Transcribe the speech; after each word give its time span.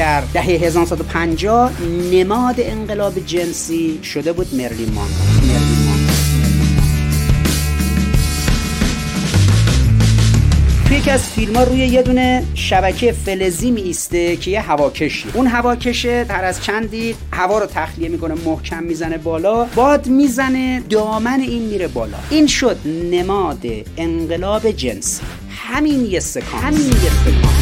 در 0.00 0.20
دهه 0.20 0.44
1950 0.44 1.72
نماد 2.12 2.54
انقلاب 2.58 3.18
جنسی 3.26 4.00
شده 4.02 4.32
بود 4.32 4.54
مرلین 4.54 4.92
مانرو 4.92 5.14
یکی 10.90 11.10
از 11.10 11.22
فیلم 11.22 11.56
ها 11.56 11.62
روی 11.62 11.78
یه 11.78 12.02
دونه 12.02 12.42
شبکه 12.54 13.12
فلزی 13.12 13.70
می 13.70 13.80
ایسته 13.80 14.36
که 14.36 14.50
یه 14.50 14.60
هواکشی. 14.60 15.28
اون 15.34 15.46
هواکشه 15.46 16.26
هر 16.28 16.44
از 16.44 16.64
چندی 16.64 17.14
هوا 17.32 17.58
رو 17.58 17.66
تخلیه 17.66 18.08
می‌کنه 18.08 18.34
محکم 18.34 18.82
می‌زنه 18.82 19.18
بالا 19.18 19.64
باد 19.64 20.06
می‌زنه 20.06 20.82
دامن 20.90 21.40
این 21.40 21.62
میره 21.62 21.88
بالا. 21.88 22.18
این 22.30 22.46
شد 22.46 22.76
نماد 23.10 23.62
انقلاب 23.96 24.70
جنسی. 24.70 25.22
همین 25.50 26.06
یه 26.06 26.20
سکانس. 26.20 26.64
همین 26.64 26.86
یه 26.86 27.10
سکانس. 27.24 27.59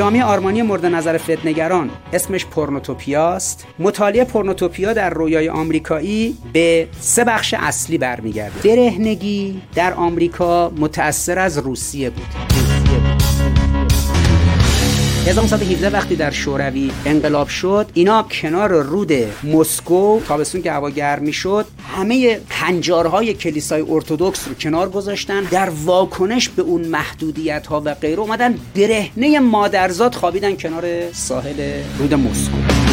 جامعه 0.00 0.24
آرمانی 0.24 0.62
مورد 0.62 0.86
نظر 0.86 1.18
فتنگران 1.18 1.90
اسمش 2.12 2.46
پورنوتوپیاست 2.46 3.66
مطالعه 3.78 4.24
پورنوتوپیا 4.24 4.92
در 4.92 5.10
رویای 5.10 5.48
آمریکایی 5.48 6.38
به 6.52 6.88
سه 7.00 7.24
بخش 7.24 7.54
اصلی 7.58 7.98
برمیگرده. 7.98 8.68
برهنگی 8.68 9.62
در 9.74 9.94
آمریکا 9.94 10.72
متأثر 10.76 11.38
از 11.38 11.58
روسیه 11.58 12.10
بود. 12.10 13.29
1917 15.26 15.90
وقتی 15.90 16.16
در 16.16 16.30
شوروی 16.30 16.90
انقلاب 17.06 17.48
شد 17.48 17.86
اینا 17.94 18.22
کنار 18.22 18.82
رود 18.82 19.12
مسکو 19.44 20.20
تابستون 20.28 20.62
که 20.62 20.72
هوا 20.72 20.90
گرم 20.90 21.22
می‌شد 21.22 21.66
همه 21.96 22.40
هنجارهای 22.48 23.34
کلیسای 23.34 23.84
ارتودکس 23.90 24.48
رو 24.48 24.54
کنار 24.54 24.88
گذاشتن. 24.88 25.42
در 25.42 25.70
واکنش 25.84 26.48
به 26.48 26.62
اون 26.62 26.80
محدودیت 26.80 27.66
ها 27.66 27.82
و 27.84 27.94
غیره 27.94 28.20
اومدن 28.20 28.54
برهنه 28.76 29.40
مادرزاد 29.40 30.14
خوابیدن 30.14 30.56
کنار 30.56 31.12
ساحل 31.12 31.82
رود 31.98 32.14
مسکو. 32.14 32.89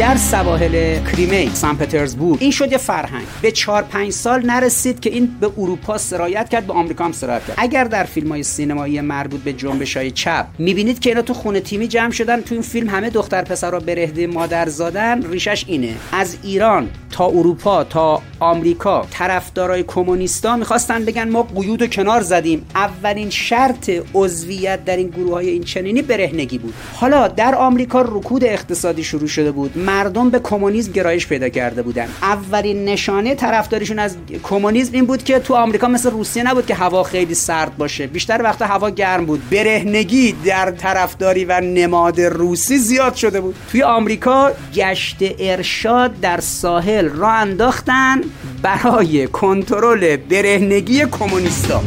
در 0.00 0.16
سواحل 0.16 1.04
کریمی 1.04 1.50
سن 1.54 1.74
پترزبورگ 1.74 2.38
این 2.40 2.50
شد 2.50 2.72
یه 2.72 2.78
فرهنگ. 2.78 3.24
به 3.42 3.50
4 3.50 3.82
5 3.82 4.12
سال 4.12 4.46
نرسید 4.46 5.00
که 5.00 5.10
این 5.10 5.36
به 5.40 5.50
اروپا 5.58 5.98
سرایت 5.98 6.48
کرد 6.48 6.66
به 6.66 6.72
آمریکا 6.72 7.04
هم 7.04 7.12
سرایت 7.12 7.46
کرد. 7.46 7.56
اگر 7.58 7.84
در 7.84 8.04
فیلم 8.04 8.28
های 8.28 8.42
سینمایی 8.42 9.00
مربوط 9.00 9.40
به 9.40 9.52
جنبش 9.52 9.96
های 9.96 10.10
چپ 10.10 10.46
می‌بینید 10.58 10.98
که 10.98 11.10
اینا 11.10 11.22
تو 11.22 11.34
خونه 11.34 11.60
تیمی 11.60 11.88
جمع 11.88 12.10
شدن 12.10 12.40
تو 12.40 12.54
این 12.54 12.62
فیلم 12.62 12.88
همه 12.88 13.10
دختر 13.10 13.42
پسرها 13.42 13.80
برهده 13.80 14.26
مادر 14.26 14.68
زادن 14.68 15.22
ریشش 15.22 15.64
اینه. 15.68 15.94
از 16.12 16.36
ایران 16.42 16.88
تا 17.10 17.26
اروپا 17.26 17.84
تا 17.84 18.22
آمریکا 18.40 19.06
طرفدارای 19.10 19.82
کمونیستا 19.82 20.56
می‌خواستن 20.56 21.04
بگن 21.04 21.28
ما 21.28 21.42
قیود 21.42 21.90
کنار 21.90 22.20
زدیم. 22.20 22.66
اولین 22.74 23.30
شرط 23.30 23.90
عضویت 24.14 24.84
در 24.84 24.96
این 24.96 25.08
گروه 25.08 25.32
های 25.32 25.48
این 25.48 25.62
چنینی 25.62 26.02
برهنگی 26.02 26.58
بود. 26.58 26.74
حالا 26.94 27.28
در 27.28 27.54
آمریکا 27.54 28.02
رکود 28.02 28.44
اقتصادی 28.44 29.04
شروع 29.04 29.28
شده 29.28 29.52
بود. 29.52 29.89
مردم 29.90 30.30
به 30.30 30.38
کمونیسم 30.38 30.92
گرایش 30.92 31.26
پیدا 31.26 31.48
کرده 31.48 31.82
بودن. 31.82 32.08
اولین 32.22 32.84
نشانه 32.84 33.34
طرفداریشون 33.34 33.98
از 33.98 34.16
کمونیسم 34.42 34.90
این 34.94 35.06
بود 35.06 35.24
که 35.24 35.38
تو 35.38 35.54
آمریکا 35.54 35.88
مثل 35.88 36.10
روسیه 36.10 36.42
نبود 36.42 36.66
که 36.66 36.74
هوا 36.74 37.02
خیلی 37.02 37.34
سرد 37.34 37.76
باشه. 37.76 38.06
بیشتر 38.06 38.42
وقتا 38.42 38.66
هوا 38.66 38.90
گرم 38.90 39.26
بود. 39.26 39.50
برهنگی 39.50 40.32
در 40.32 40.70
طرفداری 40.70 41.44
و 41.44 41.60
نماد 41.60 42.20
روسی 42.20 42.78
زیاد 42.78 43.14
شده 43.14 43.40
بود. 43.40 43.54
توی 43.70 43.82
آمریکا 43.82 44.52
گشت 44.74 45.16
ارشاد 45.38 46.20
در 46.20 46.40
ساحل 46.40 47.08
را 47.08 47.28
انداختن 47.28 48.20
برای 48.62 49.26
کنترل 49.26 50.16
برهنگی 50.16 51.06
کمونیستا. 51.06 51.82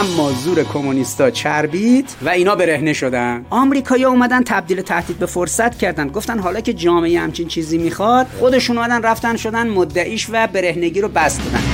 اما 0.00 0.32
زور 0.32 0.64
کمونیستا 0.64 1.30
چربید 1.30 2.10
و 2.22 2.28
اینا 2.28 2.56
برهنه 2.56 2.92
شدن. 2.92 3.46
آمریکایی‌ها 3.50 4.10
اومدن 4.10 4.42
تبدیل 4.42 4.80
تهدید 4.80 5.18
به 5.18 5.26
فرصت 5.26 5.78
کردن. 5.78 6.08
گفتن 6.08 6.38
حالا 6.38 6.60
که 6.60 6.72
جامعه 6.72 7.20
همچین 7.20 7.48
چیزی 7.48 7.78
می‌خواد 7.78 8.26
خودشون 8.38 8.78
اومدن 8.78 9.02
رفتن 9.02 9.36
شدن 9.36 9.68
مدعیش 9.68 10.26
و 10.32 10.46
برهنگی 10.46 11.00
رو 11.00 11.08
بست 11.08 11.40
دادن. 11.44 11.73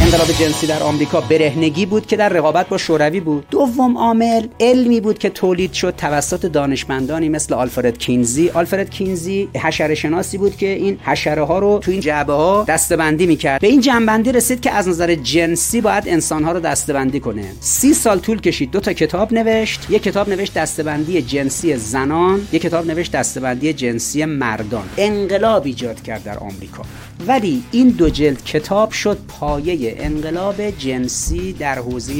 انقلاب 0.00 0.32
جنسی 0.32 0.66
در 0.66 0.82
آمریکا 0.82 1.20
برهنگی 1.20 1.86
بود 1.86 2.06
که 2.06 2.16
در 2.16 2.28
رقابت 2.28 2.68
با 2.68 2.78
شوروی 2.78 3.20
بود. 3.20 3.46
دوم 3.50 3.98
عامل 3.98 4.46
علمی 4.60 5.00
بود 5.00 5.18
که 5.18 5.30
تولید 5.30 5.72
شد 5.72 5.94
توسط 5.96 6.46
دانشمندانی 6.46 7.28
مثل 7.28 7.54
آلفرد 7.54 7.98
کینزی. 7.98 8.50
آلفرد 8.50 8.90
کینزی 8.90 9.48
حشره 9.54 9.94
شناسی 9.94 10.38
بود 10.38 10.56
که 10.56 10.66
این 10.66 10.98
حشره 11.04 11.44
ها 11.44 11.58
رو 11.58 11.78
تو 11.78 11.90
این 11.90 12.00
جعبه 12.00 12.32
ها 12.32 12.64
دستبندی 12.68 13.26
می‌کرد. 13.26 13.60
به 13.60 13.66
این 13.66 13.80
جنبندی 13.80 14.32
رسید 14.32 14.60
که 14.60 14.70
از 14.70 14.88
نظر 14.88 15.14
جنسی 15.14 15.80
باید 15.80 16.04
انسان 16.06 16.44
ها 16.44 16.52
رو 16.52 16.60
دستبندی 16.60 17.20
کنه. 17.20 17.52
سی 17.60 17.94
سال 17.94 18.18
طول 18.18 18.40
کشید. 18.40 18.70
دو 18.70 18.80
تا 18.80 18.92
کتاب 18.92 19.32
نوشت. 19.32 19.86
یک 19.90 20.02
کتاب 20.02 20.28
نوشت 20.28 20.54
دستبندی 20.54 21.22
جنسی 21.22 21.76
زنان 21.76 22.48
یک 22.52 22.62
کتاب 22.62 22.86
نوشت 22.86 23.12
دستبندی 23.12 23.72
جنسی 23.72 24.24
مردان. 24.24 24.84
انقلاب 24.96 25.66
ایجاد 25.66 26.02
کرد 26.02 26.24
در 26.24 26.38
آمریکا. 26.38 26.82
ولی 27.26 27.62
این 27.72 27.88
دو 27.88 28.10
جلد 28.10 28.44
کتاب 28.44 28.90
شد 28.90 29.18
پایه 29.28 29.89
انقلاب 29.98 30.70
جنسی 30.70 31.52
در 31.52 31.78
حوزه 31.78 32.12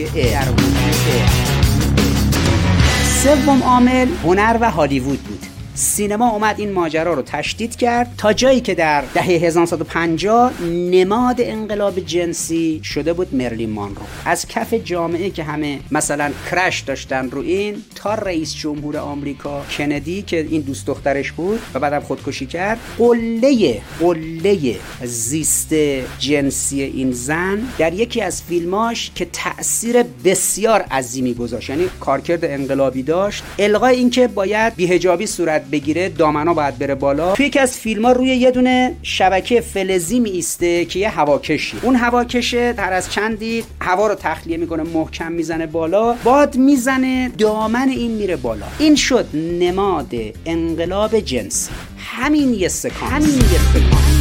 سوم 3.23 3.63
عامل 3.63 4.09
هنر 4.25 4.59
و 4.61 4.71
هالیوود 4.71 5.23
بود. 5.23 5.40
سینما 5.81 6.31
اومد 6.31 6.61
این 6.61 6.73
ماجرا 6.73 7.15
رو 7.15 7.23
تشدید 7.23 7.77
کرد 7.77 8.15
تا 8.19 8.33
جایی 8.33 8.61
که 8.61 8.75
در 8.75 9.05
دهه 9.15 9.25
1950 9.25 10.63
نماد 10.63 11.37
انقلاب 11.39 12.01
جنسی 12.01 12.81
شده 12.85 13.13
بود 13.13 13.35
مرلین 13.35 13.71
مانرو. 13.71 14.03
از 14.25 14.47
کف 14.49 14.75
جامعه 14.75 15.31
که 15.31 15.43
همه 15.45 15.79
مثلا 15.91 16.31
کرش 16.51 16.81
داشتن 16.81 17.31
رو 17.31 17.41
این 17.41 17.83
تا 17.95 18.15
رئیس 18.15 18.55
جمهور 18.55 18.97
آمریکا 18.97 19.63
کندی 19.79 20.23
که 20.23 20.47
این 20.51 20.61
دوست 20.61 20.87
دخترش 20.87 21.33
بود 21.33 21.61
و 21.75 21.81
بعدم 21.81 22.01
خودکشی 22.01 22.47
کرد 22.47 22.79
قله 22.99 23.81
قله 24.01 24.77
زیست 25.05 25.75
جنسی 26.19 26.83
این 26.83 27.13
زن 27.13 27.69
در 27.79 27.93
یکی 27.93 28.21
از 28.21 28.43
فیلماش 28.43 29.11
که 29.15 29.25
تاثیر 29.25 30.03
بسیار 30.03 30.81
عظیمی 30.81 31.35
گذاشت. 31.35 31.71
یعنی 31.71 31.85
کارکرد 32.01 32.45
انقلابی 32.45 33.03
داشت. 33.03 33.43
الغای 33.59 33.97
اینکه 33.97 34.29
باید 34.29 34.75
بیهجابی 34.75 35.27
صورت 35.27 35.70
بگیره 35.71 36.09
دامنا 36.09 36.55
باید 36.55 36.79
بره 36.79 36.95
بالا. 36.95 37.33
توی 37.33 37.47
یکی 37.47 37.59
از 37.59 37.79
فیلم 37.79 38.07
ها 38.07 38.13
روی 38.13 38.29
یه 38.29 38.51
دونه 38.51 38.97
شبکه 39.03 39.61
فلزی 39.61 40.21
می 40.21 40.31
ایسته 40.31 40.85
که 40.85 40.99
یه 40.99 41.09
هواکشی. 41.09 41.77
اون 41.83 41.97
هواکشه 41.97 42.75
هر 42.79 42.93
از 42.93 43.13
چندی 43.13 43.65
هوا 43.81 44.07
رو 44.07 44.15
تخلیه 44.15 44.57
می‌کنه 44.57 44.83
محکم 44.83 45.33
می‌زنه 45.33 45.67
بالا 45.67 46.13
باد 46.25 46.57
می‌زنه 46.57 47.29
دامن 47.39 47.89
این 47.89 48.11
میره 48.11 48.37
بالا. 48.37 48.67
این 48.79 48.95
شد 48.95 49.27
نماد 49.61 50.13
انقلاب 50.47 51.21
جنسی 51.21 51.71
همین 51.99 52.55
یه 52.55 52.69
سکانس. 52.69 53.13
همین 53.13 53.35
یه 53.35 53.59
سکانس. 53.73 54.20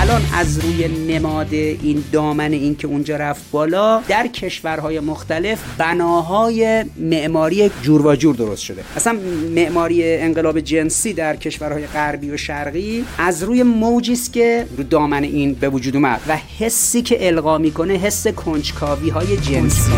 الان 0.00 0.22
از 0.34 0.58
روی 0.58 0.88
نماد 0.88 1.54
این 1.54 2.04
دامن 2.12 2.52
این 2.52 2.76
که 2.76 2.86
اونجا 2.86 3.16
رفت 3.16 3.50
بالا 3.50 4.02
در 4.08 4.26
کشورهای 4.26 5.00
مختلف 5.00 5.58
بناهای 5.78 6.84
معماری 6.96 7.70
جور 7.82 8.06
و 8.06 8.16
جور 8.16 8.36
درست 8.36 8.62
شده. 8.62 8.84
اصلا 8.96 9.18
معماری 9.54 10.14
انقلاب 10.16 10.60
جنسی 10.60 11.12
در 11.12 11.36
کشورهای 11.36 11.86
غربی 11.86 12.30
و 12.30 12.36
شرقی 12.36 13.04
از 13.18 13.42
روی 13.42 13.62
موجی 13.62 14.12
است 14.12 14.32
که 14.32 14.66
رو 14.76 14.84
دامن 14.84 15.22
این 15.22 15.54
به 15.54 15.68
وجود 15.68 15.96
اومد 15.96 16.20
و 16.28 16.36
حسی 16.58 17.02
که 17.02 17.26
القا 17.26 17.58
می‌کنه 17.58 17.94
حس 17.94 18.26
کنجکاوی 18.26 19.08
های 19.08 19.36
جنسی 19.36 19.90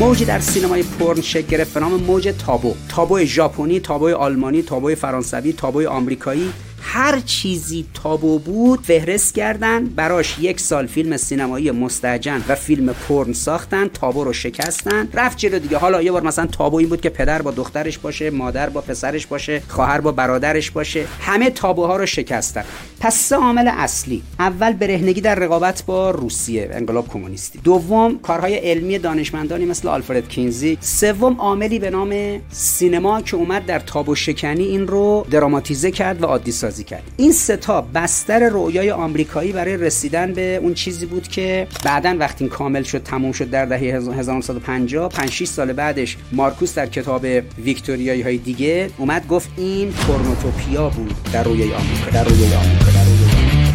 موجی 0.00 0.24
در 0.24 0.40
سینمای 0.40 0.82
پرن 0.82 1.20
شکل 1.20 1.46
گرفت 1.46 1.74
به 1.74 1.80
نام 1.80 1.92
موج 1.92 2.34
تابو. 2.46 2.74
تابو 2.88 3.24
ژاپنی 3.24 3.80
تابو 3.80 4.08
آلمانی 4.08 4.62
تابو 4.62 4.94
فرانسوی 4.94 5.52
تابو 5.52 5.88
آمریکایی. 5.88 6.52
هر 6.88 7.20
چیزی 7.20 7.86
تابو 7.94 8.38
بود 8.38 8.80
فهرست 8.80 9.34
کردن. 9.34 9.84
براش 9.84 10.38
یک 10.38 10.60
سال 10.60 10.86
فیلم 10.86 11.16
سینمایی 11.16 11.70
مستجن 11.70 12.44
و 12.48 12.54
فیلم 12.54 12.92
پرن 13.08 13.32
ساختن 13.32 13.88
تابو 13.88 14.24
رو 14.24 14.32
شکستن. 14.32 15.08
رفت 15.14 15.38
جلو 15.38 15.58
دیگه. 15.58 15.78
حالا 15.78 16.02
یه 16.02 16.12
بار 16.12 16.22
مثلا 16.22 16.46
تابو 16.46 16.76
این 16.76 16.88
بود 16.88 17.00
که 17.00 17.10
پدر 17.10 17.42
با 17.42 17.50
دخترش 17.50 17.98
باشه 17.98 18.30
مادر 18.30 18.68
با 18.68 18.80
پسرش 18.80 19.26
باشه 19.26 19.62
خواهر 19.68 20.00
با 20.00 20.12
برادرش 20.12 20.70
باشه. 20.70 21.06
همه 21.20 21.50
تابوها 21.50 21.96
رو 21.96 22.06
شکستن. 22.06 22.64
پس 23.00 23.16
سه 23.16 23.36
عامل 23.36 23.68
اصلی. 23.68 24.22
اول 24.38 24.72
برهنگی 24.72 25.20
در 25.20 25.34
رقابت 25.34 25.82
با 25.86 26.10
روسیه 26.10 26.70
انقلاب 26.72 27.08
کمونیستی. 27.08 27.58
دوم 27.64 28.18
کارهای 28.18 28.54
علمی 28.54 28.98
دانشمندانی 28.98 29.64
مثل 29.64 29.88
آلفرد 29.88 30.28
کینزی. 30.28 30.78
سوم 30.80 31.36
عاملی 31.38 31.78
به 31.78 31.90
نام 31.90 32.40
سینما 32.50 33.22
که 33.22 33.36
اومد 33.36 33.66
در 33.66 33.78
تابو 33.78 34.14
شکنی 34.14 34.64
این 34.64 34.86
رو 34.86 35.26
دراماتیزه 35.30 35.90
کرد 35.90 36.22
و 36.22 36.26
عادی 36.26 36.52
سازی 36.52 36.75
کرد. 36.84 37.02
این 37.16 37.32
ستا 37.32 37.80
بستر 37.80 38.48
رویای 38.48 38.90
آمریکایی 38.90 39.52
برای 39.52 39.76
رسیدن 39.76 40.32
به 40.32 40.56
اون 40.62 40.74
چیزی 40.74 41.06
بود 41.06 41.28
که 41.28 41.68
بعدا 41.84 42.16
وقتی 42.18 42.44
این 42.44 42.50
کامل 42.50 42.82
شد 42.82 43.02
تموم 43.02 43.32
شد 43.32 43.50
در 43.50 43.64
دهه 43.64 43.78
1950 43.78 45.08
5 45.08 45.30
6 45.30 45.44
سال 45.44 45.72
بعدش 45.72 46.16
مارکوس 46.32 46.74
در 46.74 46.86
کتاب 46.86 47.26
ویکتوریایی 47.58 48.22
های 48.22 48.38
دیگه 48.38 48.90
اومد 48.98 49.28
گفت 49.28 49.48
این 49.56 49.92
پورنوتوپیا 49.92 50.88
بود 50.88 51.14
در 51.32 51.42
رویای 51.42 51.74
آمریکا 51.74 52.10
در 52.10 52.24
رویای 52.24 52.54
آمریکا 52.54 52.90
در 52.90 53.04
رویای 53.04 53.24
آمریکا. 53.24 53.66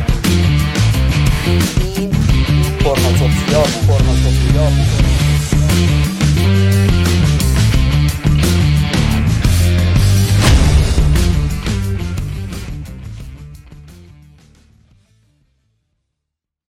این 1.97 2.11
پورنوتوپیا 2.79 3.63
پورنوتوپیا. 3.87 4.67